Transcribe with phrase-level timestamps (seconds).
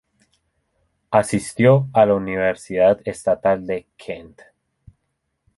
[1.11, 4.41] Asistió a la Universidad estatal Kent.